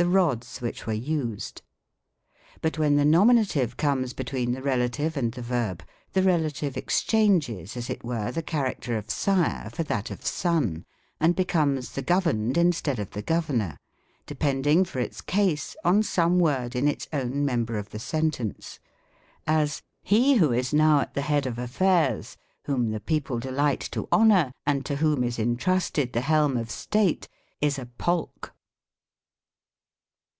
[0.00, 1.60] The rods which were used."
[2.62, 5.82] But when the nominative comes between the relative and the verb,
[6.14, 10.78] the relative exchanges, as it were, the character of sire for that of sou,
[11.20, 13.76] and becomes the gov erned instead of the governor;
[14.24, 18.80] depending for its case on some word in its own member of the sentence:
[19.46, 19.82] as,''
[20.12, 24.52] He who is now at the head oi' affairs, whom the people delight to honor,
[24.64, 27.28] and to whom is intrusted the helm of state—
[27.60, 28.54] is a Polk.